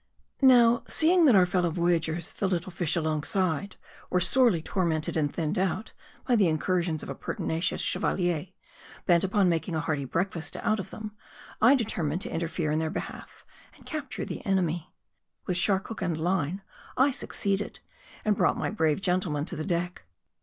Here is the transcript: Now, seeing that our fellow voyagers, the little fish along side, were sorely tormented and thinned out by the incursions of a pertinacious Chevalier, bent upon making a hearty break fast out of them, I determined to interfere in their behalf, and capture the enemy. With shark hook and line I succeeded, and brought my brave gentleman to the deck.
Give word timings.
Now, 0.41 0.83
seeing 0.87 1.25
that 1.25 1.35
our 1.35 1.45
fellow 1.45 1.69
voyagers, 1.69 2.33
the 2.33 2.47
little 2.47 2.71
fish 2.71 2.95
along 2.95 3.21
side, 3.21 3.75
were 4.09 4.19
sorely 4.19 4.59
tormented 4.59 5.15
and 5.15 5.31
thinned 5.31 5.59
out 5.59 5.91
by 6.27 6.35
the 6.35 6.47
incursions 6.47 7.03
of 7.03 7.09
a 7.09 7.13
pertinacious 7.13 7.81
Chevalier, 7.81 8.47
bent 9.05 9.23
upon 9.23 9.47
making 9.47 9.75
a 9.75 9.79
hearty 9.79 10.05
break 10.05 10.31
fast 10.31 10.55
out 10.55 10.79
of 10.79 10.89
them, 10.89 11.11
I 11.61 11.75
determined 11.75 12.21
to 12.21 12.33
interfere 12.33 12.71
in 12.71 12.79
their 12.79 12.89
behalf, 12.89 13.45
and 13.75 13.85
capture 13.85 14.25
the 14.25 14.43
enemy. 14.43 14.91
With 15.45 15.57
shark 15.57 15.87
hook 15.89 16.01
and 16.01 16.17
line 16.19 16.63
I 16.97 17.11
succeeded, 17.11 17.79
and 18.25 18.35
brought 18.35 18.57
my 18.57 18.71
brave 18.71 19.01
gentleman 19.01 19.45
to 19.45 19.55
the 19.55 19.63
deck. 19.63 20.05